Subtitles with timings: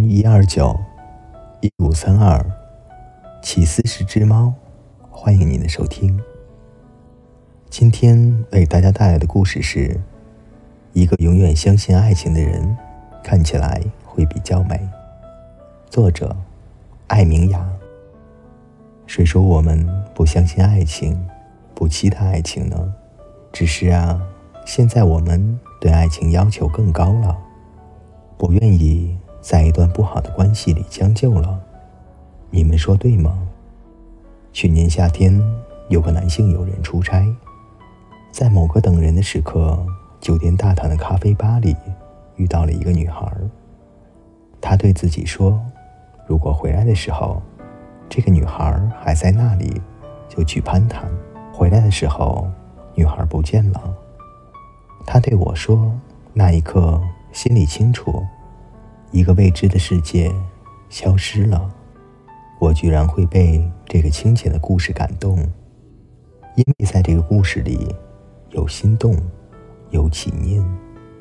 [0.00, 0.78] 一二九
[1.60, 2.44] 一五三二
[3.42, 4.54] 起司是只猫，
[5.10, 6.18] 欢迎您的收听。
[7.68, 10.00] 今天为大家带来的故事是：
[10.92, 12.76] 一个永远相信爱情的人，
[13.22, 14.80] 看起来会比较美。
[15.90, 16.34] 作者：
[17.08, 17.68] 艾明雅。
[19.06, 21.26] 谁说我们不相信爱情，
[21.74, 22.94] 不期待爱情呢？
[23.52, 24.22] 只是啊，
[24.64, 27.36] 现在我们对爱情要求更高了，
[28.38, 31.60] 不愿意在一段不好的关系里将就了。
[32.48, 33.36] 你们说对吗？
[34.52, 35.38] 去年夏天，
[35.88, 37.26] 有个男性友人出差，
[38.30, 39.84] 在某个等人的时刻，
[40.20, 41.76] 酒店大堂的咖啡吧里
[42.36, 43.30] 遇到了一个女孩。
[44.60, 45.60] 他对自己说
[46.26, 47.42] ：“如果回来的时候，
[48.08, 49.82] 这个女孩还在那里，
[50.28, 51.10] 就去攀谈。”
[51.52, 52.48] 回来的时候。
[52.94, 53.80] 女孩不见了。
[55.06, 55.90] 他对我说
[56.34, 57.00] ：“那一刻，
[57.32, 58.22] 心里清楚，
[59.12, 60.34] 一个未知的世界
[60.88, 61.70] 消失了。
[62.58, 65.38] 我居然会被这个清浅的故事感动，
[66.56, 67.94] 因为在这个故事里，
[68.50, 69.14] 有心动，
[69.90, 70.64] 有起念，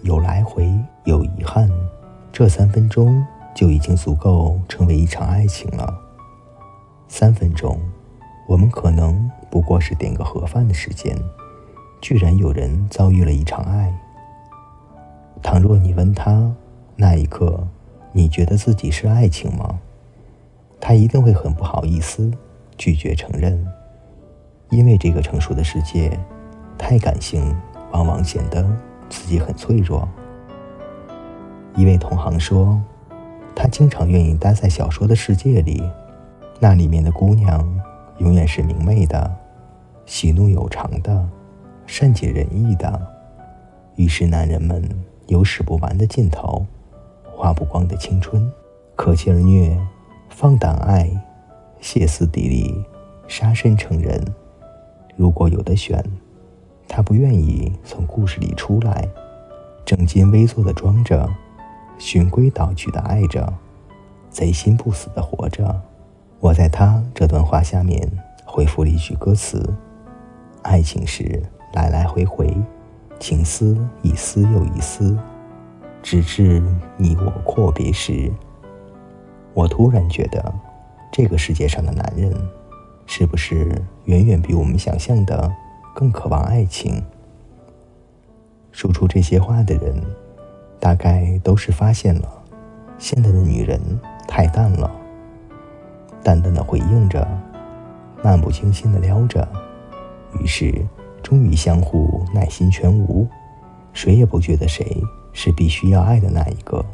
[0.03, 0.71] 有来回，
[1.03, 1.69] 有遗憾。
[2.31, 5.93] 这三分钟就已经足够成为一场爱情了。
[7.07, 7.77] 三分钟，
[8.47, 11.15] 我们可能不过是点个盒饭的时间。”
[12.01, 13.93] 居然有人遭遇了一场爱。
[15.43, 16.51] 倘若你问他，
[16.95, 17.67] 那一刻，
[18.11, 19.79] 你觉得自己是爱情吗？
[20.79, 22.31] 他一定会很不好意思，
[22.77, 23.65] 拒绝承认，
[24.69, 26.19] 因为这个成熟的世界，
[26.77, 27.55] 太感性，
[27.91, 28.65] 往往显得
[29.09, 30.07] 自己很脆弱。
[31.75, 32.81] 一位同行说，
[33.55, 35.81] 他经常愿意待在小说的世界里，
[36.59, 37.65] 那里面的姑娘
[38.17, 39.31] 永远是明媚的，
[40.05, 41.29] 喜怒有常的。
[41.87, 43.01] 善解人意的，
[43.95, 44.81] 于是男人们
[45.27, 46.65] 有使不完的劲头，
[47.41, 48.51] 花不光的青春，
[48.95, 49.75] 可气而虐，
[50.29, 51.09] 放胆爱，
[51.79, 52.85] 歇斯底里，
[53.27, 54.23] 杀身成仁。
[55.15, 56.05] 如果有的选，
[56.87, 59.09] 他不愿意从故事里出来，
[59.83, 61.27] 正襟危坐的装着，
[61.97, 63.51] 循规蹈矩的爱着，
[64.29, 65.81] 贼心不死的活着。
[66.39, 68.07] 我在他这段话下面
[68.45, 69.67] 回复了一句歌词：
[70.61, 71.41] 爱情是。
[71.73, 72.53] 来来回回，
[73.17, 75.17] 情丝一丝又一丝，
[76.01, 76.61] 直至
[76.97, 78.31] 你我阔别时。
[79.53, 80.53] 我突然觉得，
[81.11, 82.33] 这个世界上的男人，
[83.05, 85.51] 是不是远远比我们想象的
[85.93, 87.03] 更渴望爱情？
[88.71, 90.01] 说出这些话的人，
[90.79, 92.29] 大概都是发现了，
[92.97, 93.79] 现在的女人
[94.27, 94.89] 太淡了，
[96.23, 97.27] 淡淡的回应着，
[98.23, 99.47] 漫不经心的撩着，
[100.39, 100.73] 于是。
[101.23, 103.27] 终于相互耐心全无，
[103.93, 106.85] 谁也不觉得谁是必须要爱的那一个，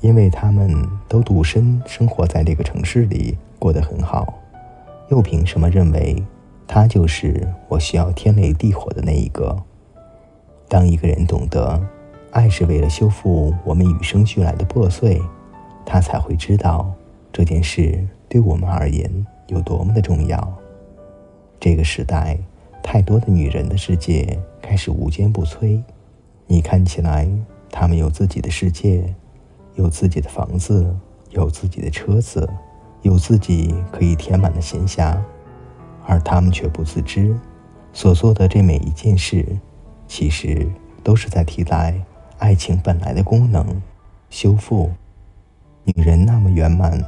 [0.00, 4.34] 因为他们都独身生活在这个城市里，过得很好，
[5.08, 6.22] 又凭什么认为
[6.66, 9.56] 他就是我需要天雷地火的那一个？
[10.68, 11.80] 当一个人懂得
[12.30, 15.20] 爱是为了修复我们与生俱来的破碎，
[15.84, 16.92] 他才会知道
[17.32, 20.52] 这件事对我们而言有多么的重要。
[21.58, 22.38] 这个时代。
[22.82, 25.78] 太多的女人的世界开始无坚不摧，
[26.46, 27.28] 你看起来
[27.70, 29.14] 他们有自己的世界，
[29.74, 30.94] 有自己的房子，
[31.30, 32.48] 有自己的车子，
[33.02, 35.16] 有自己可以填满的闲暇，
[36.06, 37.34] 而他们却不自知，
[37.92, 39.46] 所做的这每一件事，
[40.06, 40.68] 其实
[41.02, 41.94] 都是在替代
[42.38, 43.80] 爱情本来的功能，
[44.28, 44.90] 修复。
[45.84, 47.02] 女人那么圆满，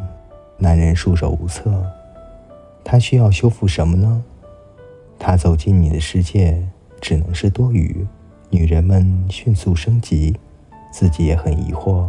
[0.58, 1.84] 男人束手无策，
[2.82, 4.24] 他需要修复什么呢？
[5.18, 6.66] 他走进你的世界，
[7.00, 8.06] 只能是多余。
[8.50, 10.36] 女人们迅速升级，
[10.92, 12.06] 自己也很疑惑，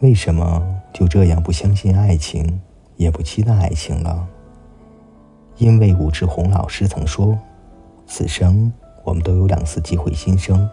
[0.00, 0.60] 为什么
[0.92, 2.60] 就这样不相信爱情，
[2.96, 4.26] 也不期待爱情了？
[5.56, 7.38] 因为武志红老师曾说
[8.08, 8.72] ：“此生
[9.04, 10.68] 我们都有两次机会新生，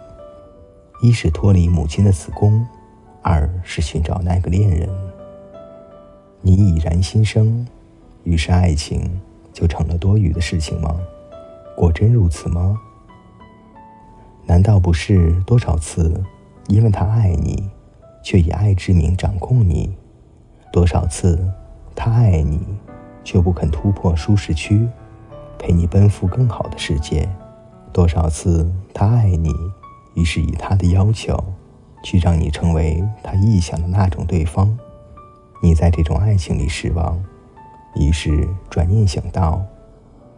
[1.04, 2.66] 一是脱离母亲的子宫，
[3.22, 4.90] 二是寻找那个恋人。
[6.42, 7.68] 你已然新生，
[8.24, 9.22] 于是爱情
[9.54, 11.00] 就成了多余的事情吗？”
[11.78, 12.76] 果真如此吗？
[14.46, 16.22] 难道不是多少次，
[16.72, 17.70] 因为他爱你，
[18.24, 19.90] 却以爱之名掌控你；
[20.72, 21.38] 多少次，
[21.94, 22.62] 他爱你，
[23.26, 24.88] 却不肯突破舒适区，
[25.60, 27.28] 陪你奔赴更好的世界；
[27.92, 29.52] 多少次，他爱你，
[30.14, 31.38] 于是以他的要求，
[32.06, 34.80] 去让你成为他臆想的那种对方。
[35.62, 37.22] 你在这种爱情里失望，
[37.96, 39.62] 于是转念想到。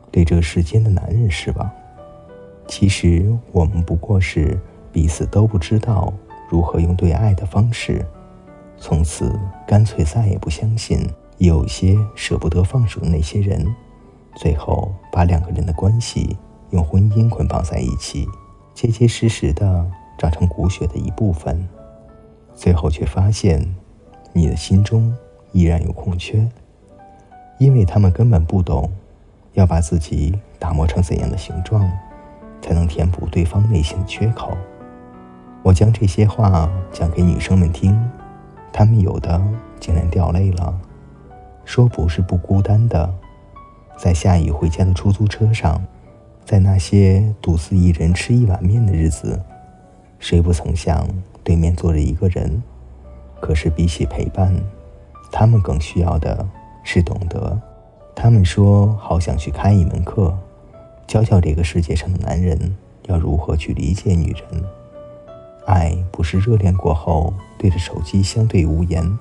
[0.10, 1.70] 对这世间的男人失望，
[2.68, 4.60] 其实我们不过是
[4.92, 6.14] 彼此都不知道
[6.54, 8.06] 如何用对爱的方式，
[8.78, 9.36] 从此
[9.66, 11.04] 干脆再也不相信
[11.40, 13.66] 有些舍不得放手的那些人，
[14.36, 16.38] 最后把两个人的关系
[16.70, 18.28] 用婚姻捆绑在一起，
[18.76, 19.84] 结结实实的
[20.16, 21.68] 长成骨血的一部分，
[22.54, 23.76] 最后却发现，
[24.32, 25.12] 你的心中
[25.54, 26.48] 依然有空缺，
[27.58, 28.92] 因为他们根本不懂，
[29.54, 31.92] 要把自己打磨成怎样的形状，
[32.62, 34.56] 才能填补对方内心的缺口。
[35.64, 37.98] 我将这些话讲给女生们听，
[38.74, 39.42] 她们有的
[39.80, 40.78] 竟然掉泪了，
[41.64, 43.10] 说不是不孤单的，
[43.98, 45.82] 在下雨回家的出租车上，
[46.44, 49.42] 在那些独自一人吃一碗面的日子，
[50.20, 51.08] 谁不曾想
[51.46, 52.62] 对面坐着一个人？
[53.40, 54.54] 可是比起陪伴，
[55.32, 56.46] 他们更需要的
[56.84, 57.58] 是懂得。
[58.14, 60.38] 他们说好想去开一门课，
[61.08, 62.76] 教教这个世界上的男人
[63.08, 64.64] 要如何去理解女人。
[65.66, 69.18] 爱不是热恋过后对着手机相对无言，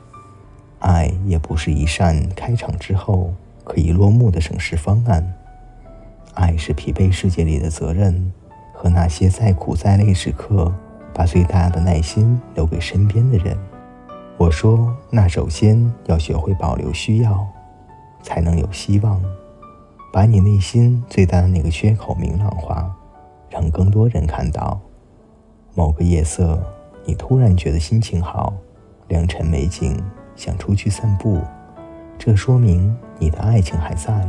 [0.81, 5.33] 爱也不是一扇开场之后可以落幕的省事方案。
[6.35, 8.33] 爱是疲惫世界里的责任，
[8.75, 10.73] 和那些再苦再累时刻
[11.15, 13.57] 把最大的耐心留给身边的人。
[14.37, 17.47] 我说，那首先要学会保留需要，
[18.23, 19.23] 才能有希望，
[20.13, 22.93] 把你内心最大的那个缺口明朗化，
[23.49, 24.81] 让更多人看到。
[25.75, 26.63] 某个夜色，
[27.07, 28.53] 你突然觉得心情好，
[29.09, 29.99] 良辰美景，
[30.37, 31.41] 想出去散步，
[32.19, 34.29] 这说明你的爱情还在。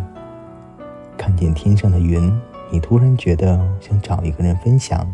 [1.17, 2.31] 看见天上的云，
[2.71, 5.05] 你突然觉得想找一个人分享，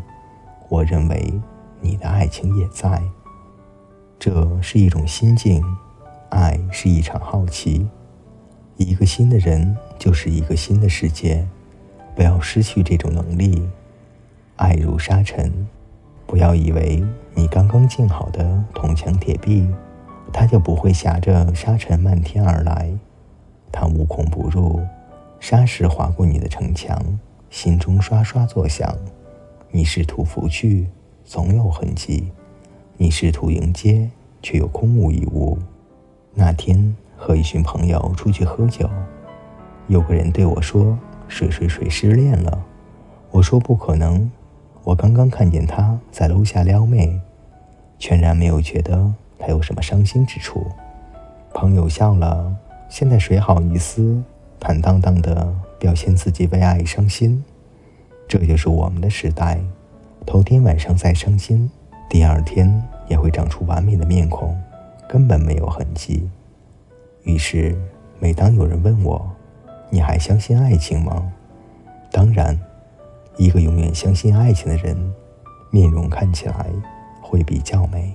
[0.69, 1.33] 我认为
[1.81, 3.01] 你的爱情也在。
[4.19, 5.63] 这是一种心境，
[6.29, 7.89] 爱是一场好奇，
[8.77, 11.47] 一个新的人就是一个新的世界，
[12.15, 13.67] 不要失去这种能力。
[14.57, 15.67] 爱如沙尘。
[16.29, 17.03] 不要以为
[17.33, 19.67] 你刚刚建好的铜墙铁壁，
[20.31, 22.87] 它就不会挟着沙尘漫天而来。
[23.71, 24.79] 它无孔不入，
[25.39, 27.03] 沙石划过你的城墙，
[27.49, 28.95] 心中刷刷作响。
[29.71, 30.85] 你试图拂去，
[31.25, 32.31] 总有痕迹；
[32.95, 34.07] 你试图迎接，
[34.43, 35.57] 却又空无一物。
[36.35, 38.87] 那天和一群朋友出去喝酒，
[39.87, 40.95] 有个人对我说
[41.27, 42.63] ：“水水水失恋了。”
[43.31, 44.29] 我说：“不可能。”
[44.83, 47.19] 我刚刚看见他在楼下撩妹，
[47.99, 50.65] 全然没有觉得他有什么伤心之处。
[51.53, 52.55] 朋友笑了，
[52.89, 54.23] 现在谁好意思
[54.59, 57.43] 坦荡荡的表现自己为爱伤心？
[58.27, 59.59] 这就是我们的时代。
[60.25, 61.69] 头天晚上再伤心，
[62.09, 64.57] 第二天也会长出完美的面孔，
[65.07, 66.29] 根本没有痕迹。
[67.23, 67.77] 于是，
[68.19, 69.29] 每当有人问我
[69.89, 71.31] ：“你还相信爱情吗？”
[72.11, 72.57] 当然。
[73.39, 75.13] 一个永远相信爱情的人，
[75.71, 76.65] 面容看起来
[77.21, 78.13] 会比较美。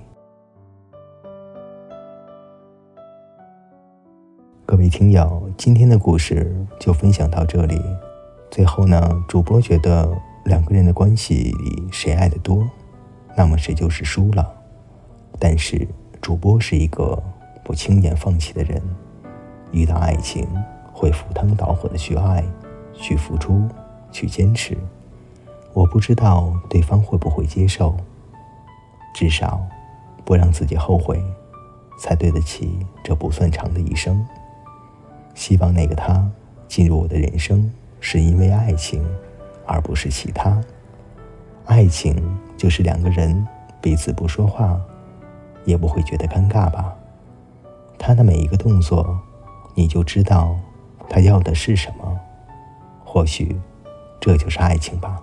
[4.67, 7.81] 各位听友，今天的故事就分享到这里。
[8.51, 10.15] 最后呢，主播觉得
[10.45, 12.63] 两个人的关系里，谁爱的多，
[13.35, 14.47] 那么谁就是输了。
[15.39, 15.89] 但是
[16.21, 17.19] 主播是一个
[17.65, 18.79] 不轻言放弃的人，
[19.73, 20.47] 遇到爱情
[20.93, 22.45] 会赴汤蹈火的去爱，
[22.93, 23.67] 去付出，
[24.13, 24.77] 去坚持。
[25.75, 27.97] 我不知道对方会不会接受，
[29.13, 29.61] 至少
[30.25, 31.21] 不让自己后悔，
[31.99, 34.25] 才对得起这不算长的一生。
[35.35, 36.25] 希望那个他
[36.69, 39.05] 进入我的人生，是因为爱情，
[39.67, 40.63] 而不是其他。
[41.67, 42.15] 爱情
[42.57, 43.45] 就是两个人
[43.81, 44.81] 彼此不说话，
[45.65, 46.95] 也不会觉得尴尬吧？
[47.99, 49.19] 他的每一个动作，
[49.75, 50.57] 你就知道
[51.09, 52.21] 他要的是什么。
[53.05, 53.61] 或许，
[54.21, 55.21] 这就是爱情吧。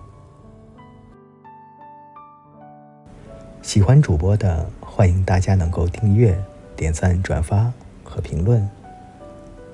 [3.62, 6.36] 喜欢主播的，欢迎大家能够订阅、
[6.74, 8.68] 点赞、转发和评论。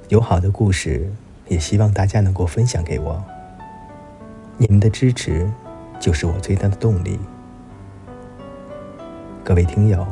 [0.08, 1.10] 有好的故事，
[1.48, 3.24] 也希望大家能够分享给我。
[4.58, 5.50] 你们的支持
[5.98, 7.18] 就是我最大的动力。
[9.42, 10.06] 各位听友，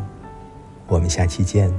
[0.88, 1.70] 我们下期见。